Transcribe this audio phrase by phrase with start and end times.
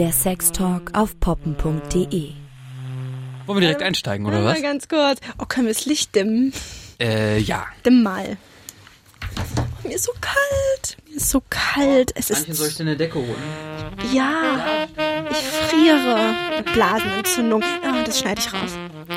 [0.00, 2.32] Der Sextalk auf poppen.de.
[3.44, 4.54] Wollen wir direkt einsteigen, oder was?
[4.54, 5.20] Mal ganz kurz.
[5.36, 6.54] Oh, können wir das Licht dimmen?
[6.98, 7.66] Äh, ja.
[7.84, 8.38] Dimm mal.
[9.36, 10.96] Oh, mir ist so kalt.
[11.06, 12.12] Mir ist so kalt.
[12.14, 12.50] Es ist.
[12.50, 13.36] soll ich denn eine Decke holen?
[14.10, 14.86] Ja,
[15.28, 15.36] ich
[15.68, 16.34] friere.
[16.72, 17.62] Blasenentzündung.
[17.62, 18.70] Oh, das schneide ich raus.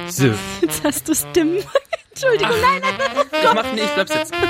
[0.09, 0.33] So.
[0.59, 1.59] Jetzt hast du es dimm.
[2.09, 3.25] Entschuldigung, nein, nein, nein.
[3.41, 4.35] Ich mach nicht, ich bleib sitzen.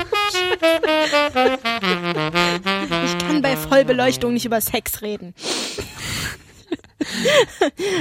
[3.04, 5.32] Ich kann bei Vollbeleuchtung nicht über Sex reden.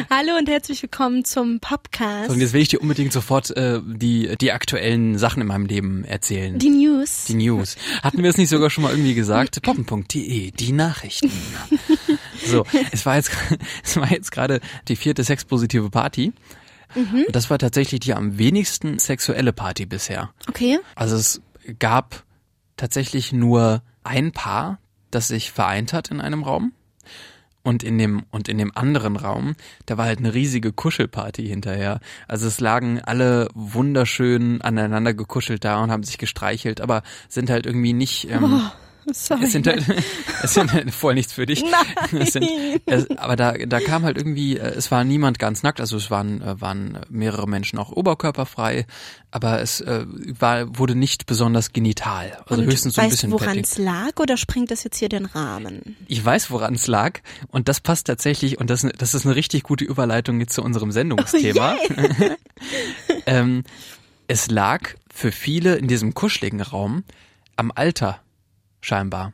[0.10, 2.28] Hallo und herzlich willkommen zum Podcast.
[2.28, 5.66] So, und jetzt will ich dir unbedingt sofort äh, die, die aktuellen Sachen in meinem
[5.66, 6.58] Leben erzählen.
[6.58, 7.26] Die News.
[7.26, 7.76] Die News.
[8.02, 9.62] Hatten wir es nicht sogar schon mal irgendwie gesagt?
[9.62, 11.32] Poppen.de, die Nachrichten.
[12.46, 13.32] So, es war jetzt,
[13.86, 14.60] es war jetzt gerade
[14.90, 16.34] die vierte sexpositive Party.
[16.94, 20.32] Und das war tatsächlich die am wenigsten sexuelle Party bisher.
[20.50, 20.78] Okay.
[20.94, 21.42] Also es
[21.80, 22.24] gab
[22.76, 26.74] tatsächlich nur ein Paar, das sich vereint hat in einem Raum.
[27.64, 32.02] Und in dem, und in dem anderen Raum, da war halt eine riesige Kuschelparty hinterher.
[32.28, 37.66] Also es lagen alle wunderschön aneinander gekuschelt da und haben sich gestreichelt, aber sind halt
[37.66, 38.70] irgendwie nicht, ähm,
[39.12, 39.46] Sorry.
[39.46, 39.84] es sind halt,
[40.44, 41.64] es sind halt voll nichts für dich.
[41.64, 42.22] Nein.
[42.22, 42.48] Es sind,
[42.86, 46.12] es, aber da, da kam halt irgendwie, äh, es war niemand ganz nackt, also es
[46.12, 48.86] waren, äh, waren mehrere Menschen auch oberkörperfrei,
[49.32, 50.06] aber es äh,
[50.40, 52.38] war, wurde nicht besonders genital.
[52.46, 54.98] Also und höchstens so ein weißt bisschen du, woran es lag oder springt das jetzt
[54.98, 55.98] hier den Rahmen?
[56.08, 59.64] Ich weiß, woran es lag und das passt tatsächlich und das, das ist eine richtig
[59.64, 61.76] gute Überleitung jetzt zu unserem Sendungsthema.
[63.26, 63.64] ähm,
[64.28, 67.04] es lag für viele in diesem kuscheligen Raum
[67.56, 68.23] am Alter
[68.84, 69.34] scheinbar.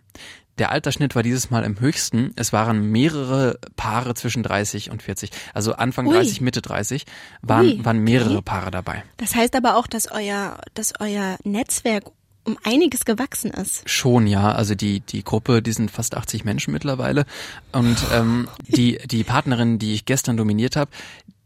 [0.57, 2.33] Der Altersschnitt war dieses Mal im höchsten.
[2.35, 5.31] Es waren mehrere Paare zwischen 30 und 40.
[5.53, 6.13] Also Anfang Ui.
[6.13, 7.05] 30, Mitte 30
[7.41, 8.41] waren, Ui, waren mehrere okay.
[8.43, 9.03] Paare dabei.
[9.17, 12.03] Das heißt aber auch, dass euer, dass euer Netzwerk
[12.43, 13.87] um einiges gewachsen ist.
[13.89, 14.51] Schon, ja.
[14.51, 17.25] Also die, die Gruppe, die sind fast 80 Menschen mittlerweile.
[17.71, 20.91] Und ähm, die, die Partnerin, die ich gestern dominiert habe,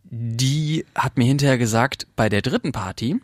[0.05, 3.19] die hat mir hinterher gesagt, bei der dritten Party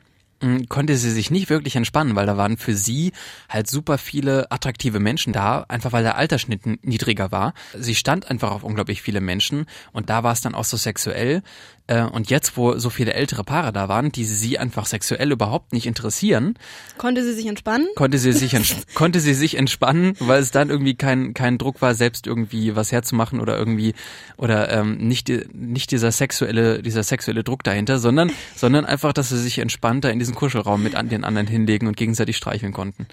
[0.69, 3.11] konnte sie sich nicht wirklich entspannen, weil da waren für sie
[3.49, 7.53] halt super viele attraktive Menschen da, einfach weil der Altersschnitt niedriger war.
[7.77, 11.41] Sie stand einfach auf unglaublich viele Menschen und da war es dann auch so sexuell.
[11.87, 15.73] Äh, Und jetzt, wo so viele ältere Paare da waren, die sie einfach sexuell überhaupt
[15.73, 16.53] nicht interessieren,
[16.97, 17.87] Konnte sie sich entspannen?
[17.95, 18.55] konnte sie sich
[18.93, 22.91] konnte sie sich entspannen, weil es dann irgendwie kein kein Druck war, selbst irgendwie was
[22.91, 23.93] herzumachen oder irgendwie
[24.37, 29.39] oder ähm, nicht nicht dieser sexuelle dieser sexuelle Druck dahinter, sondern sondern einfach, dass sie
[29.39, 33.07] sich entspannter in diesen Kuschelraum mit an den anderen hinlegen und gegenseitig streicheln konnten.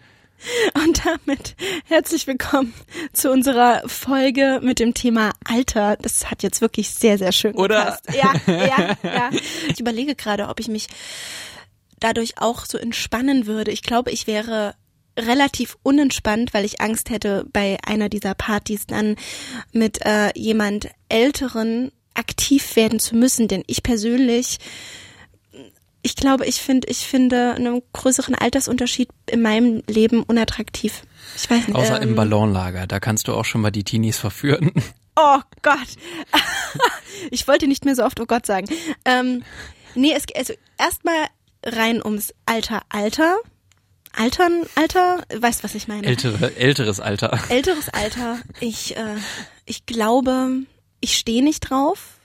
[0.75, 1.57] Und damit
[1.87, 2.75] herzlich willkommen
[3.15, 5.97] zu unserer Folge mit dem Thema Alter.
[5.97, 7.99] Das hat jetzt wirklich sehr, sehr schön Oder?
[8.03, 8.05] gepasst.
[8.15, 9.31] Ja, ja, ja.
[9.69, 10.89] Ich überlege gerade, ob ich mich
[12.01, 13.71] dadurch auch so entspannen würde.
[13.71, 14.75] Ich glaube, ich wäre
[15.19, 19.17] relativ unentspannt, weil ich Angst hätte, bei einer dieser Partys dann
[19.73, 23.49] mit äh, jemand Älteren aktiv werden zu müssen.
[23.49, 24.59] Denn ich persönlich
[26.07, 31.03] ich glaube, ich finde, ich finde einen größeren Altersunterschied in meinem Leben unattraktiv.
[31.35, 31.77] Ich weiß nicht.
[31.77, 34.73] Außer ähm, im Ballonlager, da kannst du auch schon mal die Teenies verführen.
[35.19, 35.89] Oh Gott.
[37.31, 38.67] ich wollte nicht mehr so oft oh Gott sagen.
[39.07, 39.45] Ähm,
[39.95, 41.29] nee, es also erstmal
[41.65, 43.39] rein ums Alter, Alter.
[44.13, 46.07] Altern, Alter, weißt was ich meine?
[46.07, 47.41] Ältere, älteres Alter.
[47.49, 48.41] Älteres Alter.
[48.61, 49.17] Ich, äh,
[49.65, 50.65] ich glaube,
[51.01, 52.16] ich stehe nicht drauf.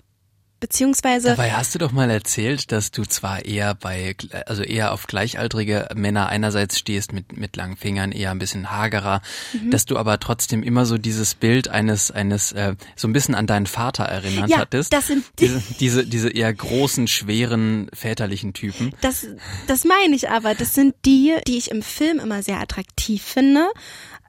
[0.61, 5.07] Beziehungsweise Dabei hast du doch mal erzählt, dass du zwar eher bei, also eher auf
[5.07, 9.21] gleichaltrige Männer einerseits stehst mit, mit langen Fingern, eher ein bisschen hagerer,
[9.53, 9.71] Mhm.
[9.71, 13.47] dass du aber trotzdem immer so dieses Bild eines, eines, äh, so ein bisschen an
[13.47, 14.93] deinen Vater erinnert Ja, hattest.
[14.93, 18.93] das sind die- diese, diese, diese eher großen, schweren, väterlichen Typen.
[19.01, 19.25] Das,
[19.65, 20.53] das meine ich aber.
[20.53, 23.67] Das sind die, die ich im Film immer sehr attraktiv finde,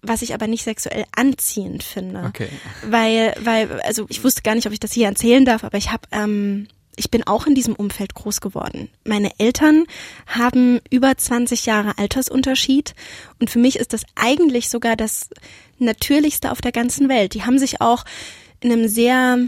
[0.03, 2.25] was ich aber nicht sexuell anziehend finde.
[2.25, 2.49] Okay.
[2.85, 5.93] Weil, weil, also ich wusste gar nicht, ob ich das hier erzählen darf, aber ich
[5.93, 8.91] habe, ähm, ich bin auch in diesem Umfeld groß geworden.
[9.05, 9.85] Meine Eltern
[10.27, 12.95] haben über 20 Jahre Altersunterschied
[13.41, 15.31] und für mich ist das eigentlich sogar das
[15.79, 17.35] Natürlichste auf der ganzen Welt.
[17.35, 18.05] Die haben sich auch
[18.61, 19.39] in einem sehr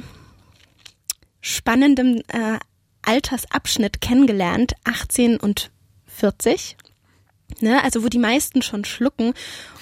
[1.41, 2.59] spannenden äh,
[3.03, 5.71] Altersabschnitt kennengelernt, 18 und
[6.07, 6.77] 40.
[7.61, 9.33] Ne, also wo die meisten schon schlucken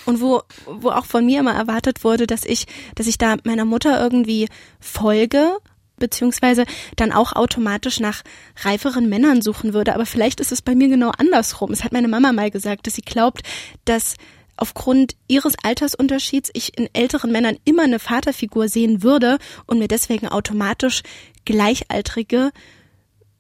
[0.05, 2.67] und wo, wo auch von mir immer erwartet wurde, dass ich,
[2.97, 4.49] dass ich da meiner Mutter irgendwie
[4.79, 5.56] folge,
[5.97, 6.67] beziehungsweise
[6.97, 8.23] dann auch automatisch nach
[8.62, 9.94] reiferen Männern suchen würde.
[9.94, 11.73] Aber vielleicht ist es bei mir genau andersrum.
[11.73, 13.43] Es hat meine Mama mal gesagt, dass sie glaubt,
[13.85, 14.17] dass
[14.56, 20.29] aufgrund ihres Altersunterschieds ich in älteren Männern immer eine Vaterfigur sehen würde und mir deswegen
[20.29, 21.03] automatisch
[21.44, 22.50] gleichaltrige,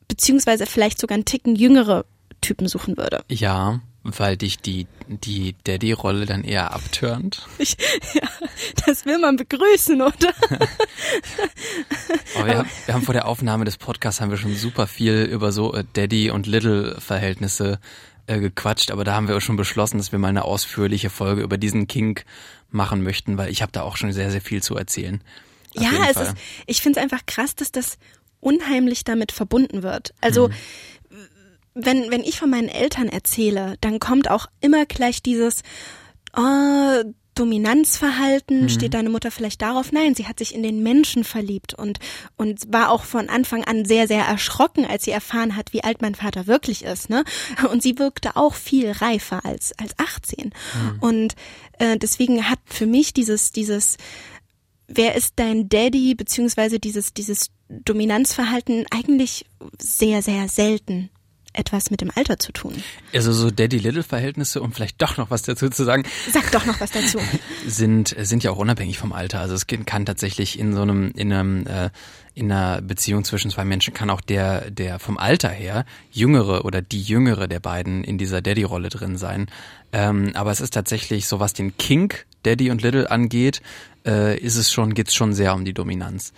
[0.08, 2.04] beziehungsweise vielleicht sogar einen Ticken jüngere
[2.40, 3.24] Typen suchen würde.
[3.28, 7.46] Ja, Weil dich die, die Daddy-Rolle dann eher abturnt?
[7.58, 7.76] Ich,
[8.14, 8.28] ja,
[8.84, 10.32] das will man begrüßen, oder?
[12.34, 15.22] Aber wir, haben, wir haben vor der Aufnahme des Podcasts haben wir schon super viel
[15.22, 17.78] über so äh, Daddy- und Little-Verhältnisse
[18.26, 21.42] äh, gequatscht, aber da haben wir auch schon beschlossen, dass wir mal eine ausführliche Folge
[21.42, 22.24] über diesen Kink
[22.70, 25.22] machen möchten, weil ich habe da auch schon sehr, sehr viel zu erzählen.
[25.76, 26.34] Auf ja, es ist,
[26.66, 27.98] ich finde es einfach krass, dass das
[28.40, 30.12] unheimlich damit verbunden wird.
[30.20, 30.54] Also mhm
[31.74, 35.62] wenn, wenn ich von meinen Eltern erzähle, dann kommt auch immer gleich dieses,
[36.36, 37.02] oh,
[37.34, 38.68] Dominanzverhalten, mhm.
[38.68, 39.90] steht deine Mutter vielleicht darauf?
[39.90, 41.98] Nein, sie hat sich in den Menschen verliebt und,
[42.36, 46.02] und war auch von Anfang an sehr, sehr erschrocken, als sie erfahren hat, wie alt
[46.02, 47.24] mein Vater wirklich ist, ne?
[47.70, 50.46] Und sie wirkte auch viel reifer als, als 18.
[50.46, 50.98] Mhm.
[51.00, 51.34] Und
[51.78, 53.96] äh, deswegen hat für mich dieses, dieses,
[54.86, 59.46] wer ist dein Daddy, beziehungsweise dieses, dieses Dominanzverhalten eigentlich
[59.78, 61.08] sehr, sehr selten
[61.52, 62.82] etwas mit dem Alter zu tun.
[63.14, 66.04] Also so Daddy-Little-Verhältnisse, um vielleicht doch noch was dazu zu sagen.
[66.30, 67.18] Sag doch noch was dazu.
[67.66, 69.40] sind, sind ja auch unabhängig vom Alter.
[69.40, 71.90] Also es kann tatsächlich in so einem, in einem, äh,
[72.34, 76.80] in einer Beziehung zwischen zwei Menschen kann auch der, der vom Alter her jüngere oder
[76.80, 79.46] die jüngere der beiden in dieser Daddy-Rolle drin sein.
[79.92, 83.60] Ähm, aber es ist tatsächlich so, was den Kink Daddy und Little angeht,
[84.06, 86.32] äh, ist es schon, geht's schon sehr um die Dominanz.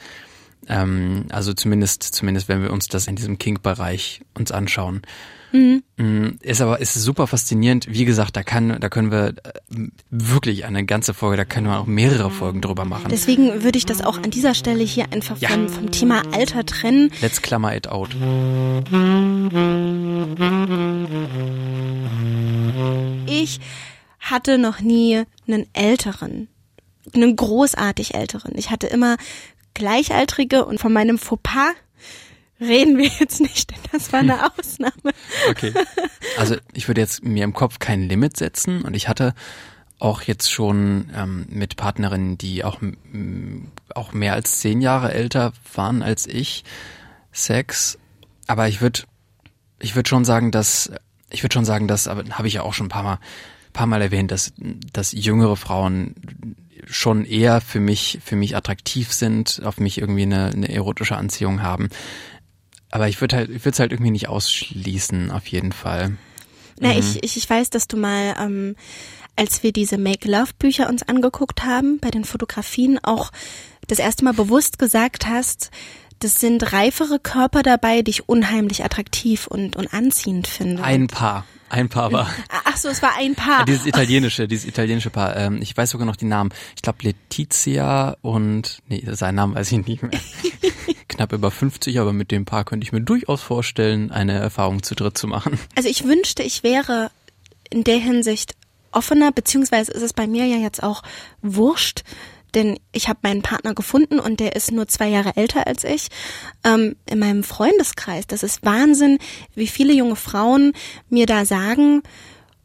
[0.69, 5.03] Ähm, also zumindest, zumindest wenn wir uns das in diesem Kink-Bereich uns anschauen.
[5.55, 5.85] Mhm.
[5.97, 7.87] Mm, ist aber ist super faszinierend.
[7.89, 9.33] Wie gesagt, da kann, da können wir äh,
[10.11, 13.07] wirklich eine ganze Folge, da können wir auch mehrere Folgen drüber machen.
[13.09, 15.51] Deswegen würde ich das auch an dieser Stelle hier einfach ja.
[15.51, 17.13] vom, vom Thema Alter trennen.
[17.21, 18.11] Let's klammer it out.
[23.27, 23.61] Ich
[24.19, 26.49] hatte noch nie einen älteren,
[27.15, 28.55] einen großartig älteren.
[28.57, 29.17] Ich hatte immer
[29.75, 31.75] Gleichaltrige und von meinem Fauxpas
[32.61, 35.13] reden wir jetzt nicht, denn das war eine Ausnahme.
[35.51, 35.73] Okay.
[36.39, 39.35] Also ich würde jetzt mir im Kopf kein Limit setzen und ich hatte
[39.99, 42.81] auch jetzt schon ähm, mit Partnerinnen, die auch,
[43.95, 46.65] auch mehr als zehn Jahre älter waren als ich,
[47.33, 47.99] Sex.
[48.47, 49.03] Aber ich würde
[49.79, 50.91] ich würde schon sagen, dass
[51.31, 53.19] ich würde schon sagen, dass, aber habe ich ja auch schon ein paar Mal,
[53.73, 54.53] paar Mal erwähnt, dass,
[54.93, 56.15] dass jüngere Frauen
[56.89, 61.63] schon eher für mich, für mich attraktiv sind, auf mich irgendwie eine, eine erotische Anziehung
[61.63, 61.89] haben.
[62.91, 66.17] Aber ich würde halt, ich würde es halt irgendwie nicht ausschließen, auf jeden Fall.
[66.79, 66.99] Na, mhm.
[66.99, 68.77] ich, ich, ich weiß, dass du mal, ähm,
[69.37, 73.33] als wir diese Make-Love-Bücher uns angeguckt haben, bei den Fotografien auch
[73.89, 75.71] das erste Mal bewusst gesagt hast,
[76.25, 80.83] das sind reifere Körper dabei, die ich unheimlich attraktiv und, und anziehend finde.
[80.83, 81.45] Ein Paar.
[81.69, 82.31] Ein Paar war.
[82.65, 83.61] Ach so, es war ein Paar.
[83.61, 85.37] Ja, dieses italienische, dieses italienische Paar.
[85.37, 86.51] Ähm, ich weiß sogar noch die Namen.
[86.77, 90.13] Ich glaube Letizia und nee, seinen Namen weiß ich nicht mehr.
[91.09, 94.95] Knapp über 50, aber mit dem Paar könnte ich mir durchaus vorstellen, eine Erfahrung zu
[94.95, 95.59] dritt zu machen.
[95.77, 97.11] Also ich wünschte, ich wäre
[97.69, 98.55] in der Hinsicht
[98.93, 101.03] offener, beziehungsweise ist es bei mir ja jetzt auch
[101.43, 102.03] wurscht,
[102.55, 106.09] denn ich habe meinen Partner gefunden und der ist nur zwei Jahre älter als ich.
[106.65, 109.19] Ähm, in meinem Freundeskreis, das ist Wahnsinn,
[109.55, 110.73] wie viele junge Frauen
[111.09, 112.03] mir da sagen,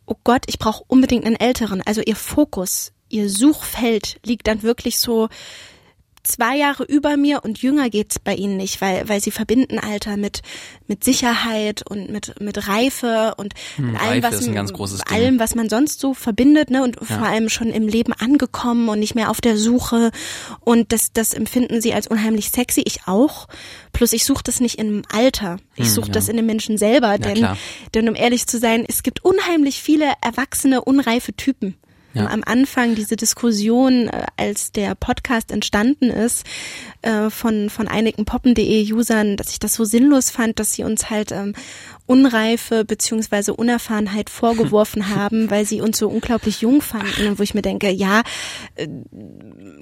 [0.06, 1.82] oh Gott, ich brauche unbedingt einen älteren.
[1.86, 5.30] Also ihr Fokus, ihr Suchfeld liegt dann wirklich so
[6.30, 10.18] zwei Jahre über mir und jünger geht's bei ihnen nicht, weil, weil sie verbinden Alter
[10.18, 10.42] mit,
[10.88, 16.00] mit Sicherheit und mit, mit Reife und hm, mit allem, was, allem, was man sonst
[16.00, 17.18] so verbindet, ne, und ja.
[17.18, 20.12] vor allem schon im Leben angekommen und nicht mehr auf der Suche.
[20.62, 22.82] Und das, das empfinden sie als unheimlich sexy.
[22.86, 23.48] Ich auch.
[23.92, 25.58] Plus ich suche das nicht im Alter.
[25.76, 26.14] Ich hm, suche ja.
[26.14, 27.48] das in den Menschen selber, denn,
[27.94, 31.76] denn um ehrlich zu sein, es gibt unheimlich viele erwachsene, unreife Typen.
[32.14, 32.28] Ja.
[32.28, 36.46] Am Anfang diese Diskussion, äh, als der Podcast entstanden ist,
[37.04, 41.32] äh, von, von einigen poppen.de-Usern, dass ich das so sinnlos fand, dass sie uns halt
[41.32, 41.54] ähm,
[42.08, 47.28] Unreife beziehungsweise Unerfahrenheit vorgeworfen haben, weil sie uns so unglaublich jung fanden.
[47.28, 48.24] Und wo ich mir denke, ja,
[48.76, 48.88] äh,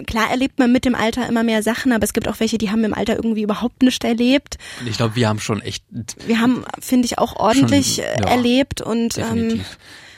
[0.06, 2.72] klar erlebt man mit dem Alter immer mehr Sachen, aber es gibt auch welche, die
[2.72, 4.58] haben im Alter irgendwie überhaupt nicht erlebt.
[4.82, 5.86] Und ich glaube, wir haben schon echt.
[6.26, 9.62] Wir haben, finde ich, auch ordentlich schon, ja, erlebt und ähm,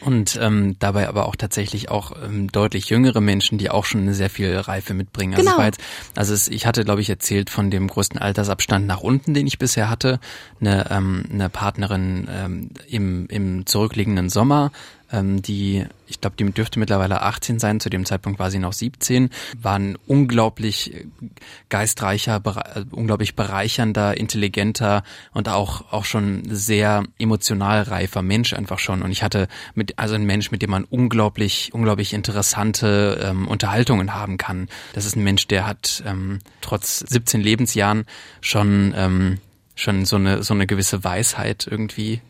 [0.01, 4.29] und ähm, dabei aber auch tatsächlich auch ähm, deutlich jüngere Menschen, die auch schon sehr
[4.29, 5.33] viel Reife mitbringen.
[5.35, 5.63] Also, genau.
[5.63, 5.81] jetzt,
[6.15, 9.59] also es, ich hatte, glaube ich, erzählt von dem größten Altersabstand nach unten, den ich
[9.59, 10.19] bisher hatte.
[10.61, 14.71] Eine, ähm, eine Partnerin ähm, im, im zurückliegenden Sommer,
[15.11, 18.73] ähm, die, ich glaube, die dürfte mittlerweile 18 sein, zu dem Zeitpunkt war sie noch
[18.73, 21.05] 17, war ein unglaublich
[21.69, 29.01] geistreicher, bere unglaublich bereichernder, intelligenter und auch, auch schon sehr emotional reifer Mensch einfach schon.
[29.01, 34.13] Und ich hatte mit, also ein Mensch, mit dem man unglaublich, unglaublich interessante ähm, Unterhaltungen
[34.13, 34.69] haben kann.
[34.93, 38.05] Das ist ein Mensch, der hat ähm, trotz 17 Lebensjahren
[38.41, 39.37] schon ähm,
[39.75, 42.21] schon so eine so eine gewisse Weisheit irgendwie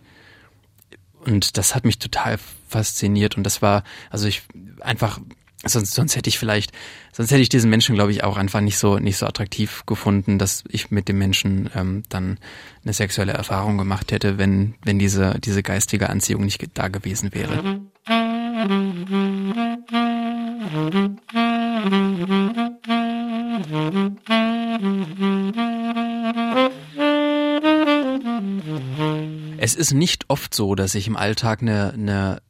[1.25, 4.43] und das hat mich total fasziniert und das war, also ich
[4.81, 5.19] einfach,
[5.65, 6.71] sonst, sonst hätte ich vielleicht,
[7.11, 10.39] sonst hätte ich diesen Menschen, glaube ich, auch einfach nicht so, nicht so attraktiv gefunden,
[10.39, 12.39] dass ich mit dem Menschen ähm, dann
[12.83, 17.81] eine sexuelle Erfahrung gemacht hätte, wenn, wenn diese, diese geistige Anziehung nicht da gewesen wäre.
[29.61, 32.41] Es ist nicht oft so, dass ich im Alltag eine, eine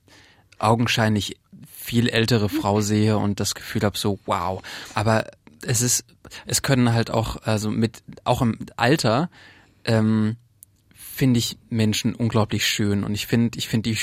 [0.59, 1.37] augenscheinlich
[1.73, 4.61] viel ältere Frau sehe und das Gefühl habe, so wow.
[4.93, 5.25] Aber
[5.61, 6.05] es ist,
[6.45, 9.29] es können halt auch, also mit, auch im Alter,
[9.85, 10.37] ähm,
[11.19, 13.97] finde ich Menschen unglaublich schön und ich finde, ich finde die,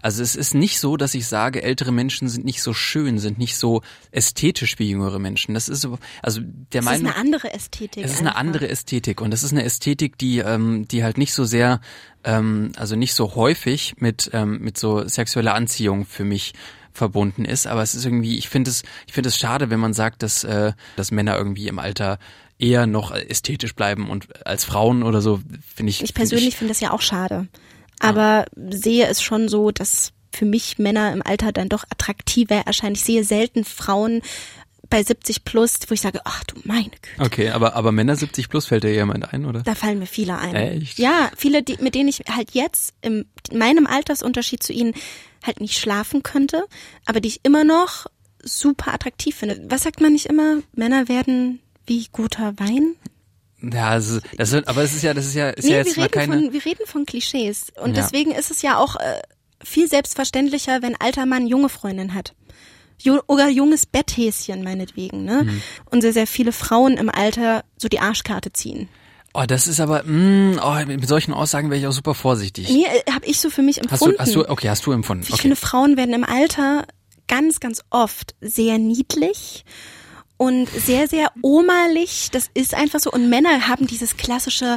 [0.00, 3.36] also es ist nicht so, dass ich sage, ältere Menschen sind nicht so schön, sind
[3.36, 5.52] nicht so ästhetisch wie jüngere Menschen.
[5.52, 5.86] Das ist,
[6.22, 6.40] also
[6.72, 7.02] der Meinung.
[7.06, 8.02] Es ist eine andere Ästhetik.
[8.02, 11.34] Es ist eine andere Ästhetik und das ist eine Ästhetik, die, ähm, die halt nicht
[11.34, 11.82] so sehr,
[12.24, 16.52] ähm, also nicht so häufig mit, ähm, mit so sexueller Anziehung für mich
[16.92, 19.94] verbunden ist, aber es ist irgendwie, ich finde es, ich finde es schade, wenn man
[19.94, 22.18] sagt, dass, äh, dass Männer irgendwie im Alter
[22.58, 25.40] eher noch ästhetisch bleiben und als Frauen oder so,
[25.74, 26.02] finde ich.
[26.02, 27.48] Ich persönlich finde find das ja auch schade.
[27.98, 28.72] Aber ja.
[28.72, 32.94] sehe es schon so, dass für mich Männer im Alter dann doch attraktiver erscheinen.
[32.94, 34.22] Ich sehe selten Frauen
[34.92, 37.08] bei 70 plus, wo ich sage, ach du meine Güte.
[37.18, 39.62] Okay, aber, aber Männer 70 plus fällt dir jemand ein, oder?
[39.62, 40.54] Da fallen mir viele ein.
[40.54, 40.98] Echt?
[40.98, 44.94] Ja, viele, die, mit denen ich halt jetzt in meinem Altersunterschied zu ihnen
[45.42, 46.64] halt nicht schlafen könnte,
[47.06, 48.06] aber die ich immer noch
[48.42, 49.64] super attraktiv finde.
[49.68, 50.58] Was sagt man nicht immer?
[50.74, 52.94] Männer werden wie guter Wein?
[53.62, 55.96] Ja, also, das ist, aber es ist ja, das ist ja, ist nee, ja jetzt
[55.96, 56.34] wir mal keine.
[56.34, 57.72] Von, wir reden von Klischees.
[57.80, 58.02] Und Ja.
[58.02, 59.22] deswegen ist es ja auch äh,
[59.64, 62.34] viel selbstverständlicher, wenn alter Mann junge Freundin hat.
[63.26, 65.44] Oder junges Betthäschen meinetwegen, ne?
[65.44, 65.62] Mhm.
[65.90, 68.88] Und sehr, sehr viele Frauen im Alter so die Arschkarte ziehen.
[69.34, 72.68] Oh, das ist aber, mh, oh, mit solchen Aussagen wäre ich auch super vorsichtig.
[72.68, 74.14] Nee, äh, habe ich so für mich Hast empfunden.
[74.16, 75.24] du, hast du, okay, hast du empfunden.
[75.26, 75.42] Ich Okay.
[75.42, 76.84] finde, Frauen werden im Alter
[77.28, 79.64] ganz, ganz oft sehr niedlich
[80.36, 82.28] und sehr, sehr omerlich.
[82.30, 83.10] Das ist einfach so.
[83.10, 84.76] Und Männer haben dieses klassische,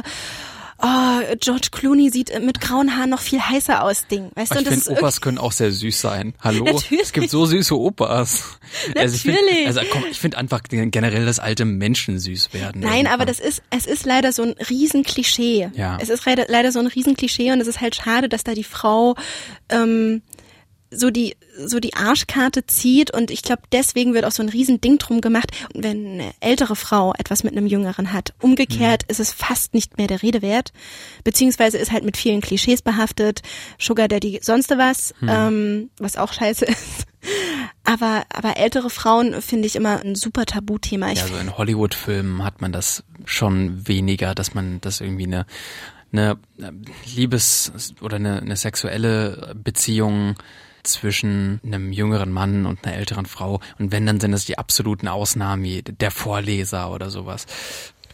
[0.82, 4.30] oh, George Clooney sieht mit grauen Haaren noch viel heißer aus, Ding.
[4.34, 6.34] Weißt du, Ich und das finde, Opas können auch sehr süß sein.
[6.40, 6.64] Hallo?
[6.64, 7.02] Natürlich.
[7.06, 8.58] Es gibt so süße Opas.
[8.96, 9.66] Also ich find, Natürlich.
[9.66, 12.80] also komm, ich finde einfach generell, dass alte Menschen süß werden.
[12.80, 13.26] Nein, aber irgendwann.
[13.28, 15.70] das ist, es ist leider so ein Riesenklischee.
[15.74, 15.98] Ja.
[16.00, 18.64] Es ist leider, leider so ein Riesenklischee und es ist halt schade, dass da die
[18.64, 19.14] Frau
[19.68, 20.22] ähm,
[20.96, 24.98] so die so die Arschkarte zieht und ich glaube deswegen wird auch so ein Riesending
[24.98, 28.34] drum gemacht, wenn eine ältere Frau etwas mit einem Jüngeren hat.
[28.40, 29.10] Umgekehrt Mhm.
[29.10, 30.72] ist es fast nicht mehr der Rede wert,
[31.24, 33.42] beziehungsweise ist halt mit vielen Klischees behaftet,
[33.78, 35.28] Sugar Daddy sonst was, Mhm.
[35.30, 37.06] ähm, was auch scheiße ist.
[37.84, 41.10] Aber aber ältere Frauen finde ich immer ein super Tabuthema.
[41.12, 45.46] Ich Ja, so in Hollywood-Filmen hat man das schon weniger, dass man das irgendwie eine,
[46.12, 46.38] eine
[47.14, 50.34] Liebes- oder eine, eine sexuelle Beziehung
[50.86, 53.60] zwischen einem jüngeren Mann und einer älteren Frau.
[53.78, 57.46] Und wenn, dann sind das die absoluten Ausnahmen, wie der Vorleser oder sowas.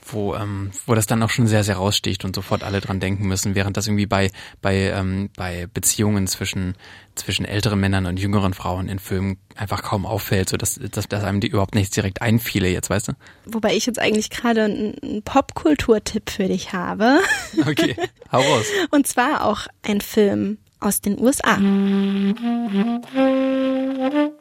[0.05, 3.29] Wo, ähm, wo das dann auch schon sehr, sehr raussticht und sofort alle dran denken
[3.29, 6.75] müssen, während das irgendwie bei, bei, ähm, bei Beziehungen zwischen,
[7.15, 11.23] zwischen älteren Männern und jüngeren Frauen in Filmen einfach kaum auffällt, so dass, dass, dass
[11.23, 13.13] einem die überhaupt nichts direkt einfiele jetzt, weißt du?
[13.47, 17.21] Wobei ich jetzt eigentlich gerade einen einen Popkulturtipp für dich habe.
[17.65, 17.95] Okay,
[18.33, 18.67] hau raus.
[18.91, 21.59] Und zwar auch ein Film aus den USA.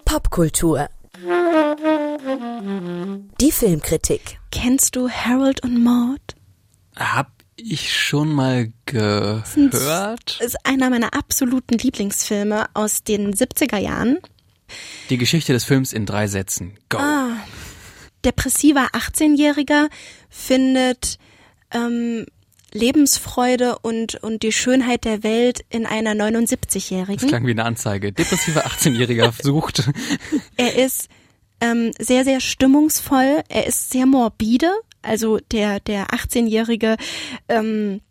[0.05, 0.89] Popkultur.
[3.39, 4.39] Die Filmkritik.
[4.51, 6.21] Kennst du Harold und Maude?
[6.95, 10.39] Hab ich schon mal gehört.
[10.41, 14.17] Ist einer meiner absoluten Lieblingsfilme aus den 70er Jahren.
[15.10, 16.77] Die Geschichte des Films in drei Sätzen.
[16.89, 17.00] Go.
[18.24, 19.89] Depressiver 18-Jähriger
[20.29, 21.17] findet
[21.71, 22.25] ähm,
[22.74, 27.28] Lebensfreude und, und die Schönheit der Welt in einer Das 79-Jährigen.
[27.28, 28.12] klang wie eine Anzeige.
[28.12, 29.90] Depressiver 18-Jähriger sucht.
[30.58, 31.10] Er ist
[31.60, 33.44] ähm, sehr, sehr stimmungsvoll.
[33.50, 34.72] Er ist sehr morbide.
[35.01, 36.96] Also der, der 18-Jährige,
[37.50, 38.01] ähm,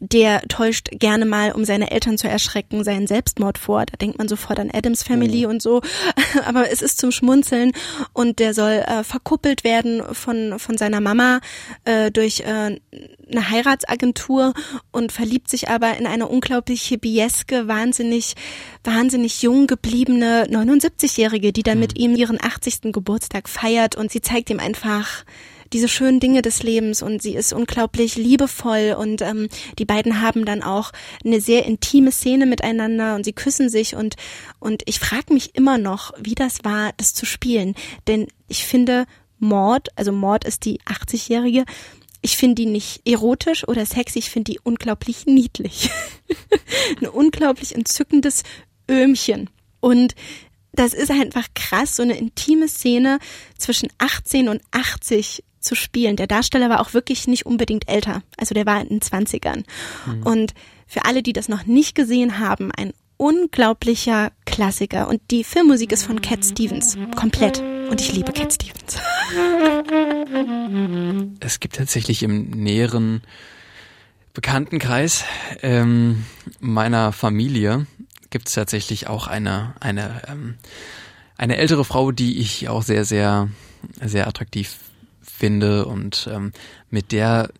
[0.00, 3.86] der täuscht gerne mal, um seine Eltern zu erschrecken, seinen Selbstmord vor.
[3.86, 5.82] Da denkt man sofort an Adams Family und so.
[6.44, 7.72] Aber es ist zum Schmunzeln
[8.12, 11.40] und der soll äh, verkuppelt werden von, von seiner Mama
[11.84, 12.76] äh, durch äh,
[13.30, 14.54] eine Heiratsagentur
[14.92, 18.34] und verliebt sich aber in eine unglaubliche bieske, wahnsinnig,
[18.84, 22.92] wahnsinnig jung gebliebene 79-Jährige, die dann mit ihm ihren 80.
[22.92, 25.24] Geburtstag feiert und sie zeigt ihm einfach
[25.72, 29.48] diese schönen Dinge des Lebens und sie ist unglaublich liebevoll und ähm,
[29.78, 30.92] die beiden haben dann auch
[31.24, 34.16] eine sehr intime Szene miteinander und sie küssen sich und
[34.60, 37.74] und ich frage mich immer noch, wie das war, das zu spielen,
[38.06, 39.06] denn ich finde
[39.38, 41.64] Mord, also Mord ist die 80-jährige,
[42.20, 45.90] ich finde die nicht erotisch oder sexy, ich finde die unglaublich niedlich.
[47.00, 48.42] ein unglaublich entzückendes
[48.90, 49.48] Öhmchen.
[49.80, 50.14] Und
[50.72, 53.18] das ist einfach krass, so eine intime Szene
[53.56, 56.16] zwischen 18 und 80 zu spielen.
[56.16, 58.22] Der Darsteller war auch wirklich nicht unbedingt älter.
[58.36, 59.64] Also der war in den 20ern.
[60.06, 60.22] Mhm.
[60.22, 60.54] Und
[60.86, 65.08] für alle, die das noch nicht gesehen haben, ein unglaublicher Klassiker.
[65.08, 66.96] Und die Filmmusik ist von Cat Stevens.
[67.14, 67.62] Komplett.
[67.90, 68.98] Und ich liebe Cat Stevens.
[71.40, 73.22] Es gibt tatsächlich im näheren
[74.32, 75.24] Bekanntenkreis
[75.62, 76.24] ähm,
[76.60, 77.86] meiner Familie
[78.30, 80.54] gibt es tatsächlich auch eine eine ähm,
[81.36, 83.48] eine ältere Frau, die ich auch sehr sehr
[84.00, 84.76] sehr attraktiv
[85.38, 86.52] finde und ähm,
[86.90, 87.50] mit der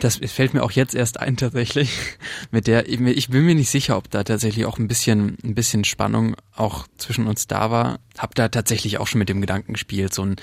[0.00, 1.90] das fällt mir auch jetzt erst ein tatsächlich,
[2.50, 5.84] mit der ich bin mir nicht sicher, ob da tatsächlich auch ein bisschen ein bisschen
[5.84, 8.00] Spannung auch zwischen uns da war.
[8.18, 10.36] Hab da tatsächlich auch schon mit dem Gedanken gespielt, so einen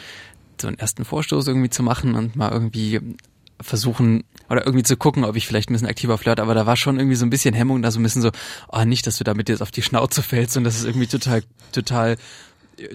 [0.59, 2.99] so einen ersten Vorstoß irgendwie zu machen und mal irgendwie
[3.61, 6.75] versuchen oder irgendwie zu gucken, ob ich vielleicht ein bisschen aktiver flirt, aber da war
[6.75, 8.31] schon irgendwie so ein bisschen Hemmung, da so ein bisschen so,
[8.71, 11.43] oh, nicht, dass du damit jetzt auf die Schnauze fällst und dass es irgendwie total,
[11.71, 12.17] total,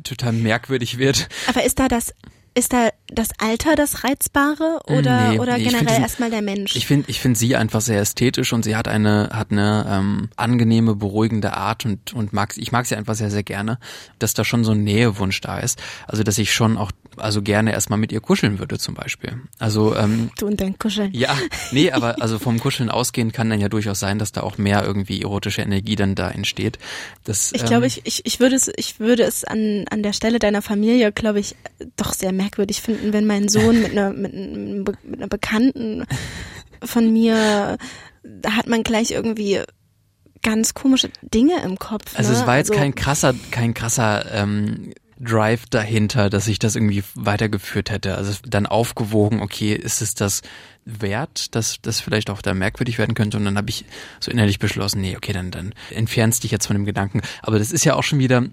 [0.04, 1.28] total merkwürdig wird.
[1.48, 2.14] Aber ist da das
[2.58, 6.76] ist da das Alter das Reizbare oder, nee, oder nee, generell erstmal der Mensch?
[6.76, 10.28] Ich finde ich finde sie einfach sehr ästhetisch und sie hat eine, hat eine ähm,
[10.36, 13.78] angenehme, beruhigende Art und, und mag, ich mag sie einfach sehr, sehr gerne,
[14.18, 15.80] dass da schon so ein Nähewunsch da ist.
[16.06, 19.40] Also dass ich schon auch also gerne erstmal mit ihr kuscheln würde zum Beispiel.
[19.58, 21.12] Also ähm, du und dein Kuscheln.
[21.12, 21.36] Ja,
[21.72, 24.84] nee, aber also vom Kuscheln ausgehen kann dann ja durchaus sein, dass da auch mehr
[24.84, 26.78] irgendwie erotische Energie dann da entsteht.
[27.24, 30.12] Das, ich glaube, ähm, ich, ich, ich würde es, ich würde es an, an der
[30.12, 31.56] Stelle deiner Familie, glaube ich,
[31.96, 36.04] doch sehr merkwürdig finden, wenn mein Sohn mit einer, mit, mit einer Bekannten
[36.82, 37.76] von mir,
[38.22, 39.60] da hat man gleich irgendwie
[40.42, 42.16] ganz komische Dinge im Kopf.
[42.16, 42.38] Also ne?
[42.38, 47.02] es war jetzt also, kein krasser, kein krasser ähm, Drive dahinter, dass ich das irgendwie
[47.14, 48.14] weitergeführt hätte.
[48.14, 50.42] Also dann aufgewogen, okay, ist es das
[50.84, 53.36] wert, dass das vielleicht auch da merkwürdig werden könnte?
[53.36, 53.84] Und dann habe ich
[54.20, 57.20] so innerlich beschlossen, nee, okay, dann, dann entfernst dich jetzt von dem Gedanken.
[57.42, 58.44] Aber das ist ja auch schon wieder,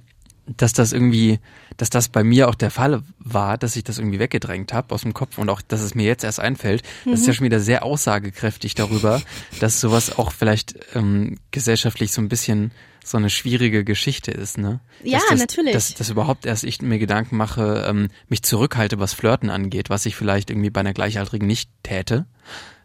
[0.48, 1.40] dass das irgendwie,
[1.78, 5.02] dass das bei mir auch der Fall war, dass ich das irgendwie weggedrängt habe aus
[5.02, 6.84] dem Kopf und auch, dass es mir jetzt erst einfällt.
[7.06, 7.12] Mhm.
[7.12, 7.36] Das ist ja mhm.
[7.38, 9.22] schon wieder sehr aussagekräftig darüber,
[9.60, 12.72] dass sowas auch vielleicht ähm, gesellschaftlich so ein bisschen
[13.04, 14.80] so eine schwierige Geschichte ist, ne?
[15.04, 15.74] Ja, das, natürlich.
[15.74, 20.08] Dass, dass überhaupt erst ich mir Gedanken mache, ähm, mich zurückhalte, was Flirten angeht, was
[20.08, 22.26] ich vielleicht irgendwie bei einer Gleichaltrigen nicht täte.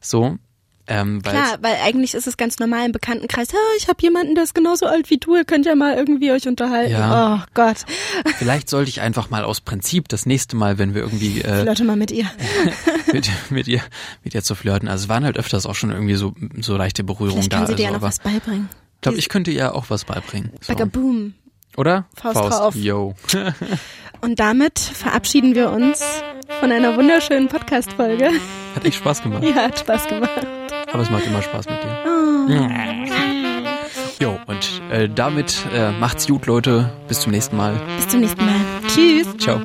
[0.01, 0.38] So.
[0.87, 4.45] Ähm, Klar, weil eigentlich ist es ganz normal im Bekanntenkreis, ja, ich habe jemanden, der
[4.45, 6.93] ist genauso alt wie du, ihr könnt ja mal irgendwie euch unterhalten.
[6.93, 7.45] Ja.
[7.45, 7.85] Oh Gott.
[8.38, 11.85] Vielleicht sollte ich einfach mal aus Prinzip das nächste Mal, wenn wir irgendwie äh, Flirte
[11.85, 12.27] mal mit ihr.
[13.12, 13.83] mit, mit ihr
[14.25, 14.88] mit ihr zu flirten.
[14.88, 17.59] Also es waren halt öfters auch schon irgendwie so so leichte Berührungen da.
[17.59, 18.69] Kann sie dir also, ja noch was beibringen.
[18.97, 20.51] Ich glaube, ich könnte ihr auch was beibringen.
[20.61, 20.75] So.
[20.75, 21.35] Boom.
[21.77, 22.07] Oder?
[22.14, 22.75] Faust, Faust drauf.
[22.75, 23.14] Yo.
[24.21, 26.03] Und damit verabschieden wir uns
[26.61, 28.31] von einer wunderschönen Podcast-Folge.
[28.75, 29.45] Hat echt Spaß gemacht.
[29.45, 30.47] Ja, hat Spaß gemacht.
[30.92, 32.11] Aber es macht immer Spaß mit dir.
[34.20, 36.90] Jo, und äh, damit äh, macht's gut, Leute.
[37.09, 37.74] Bis zum nächsten Mal.
[37.96, 38.57] Bis zum nächsten Mal.
[38.87, 39.26] Tschüss.
[39.38, 39.61] Ciao.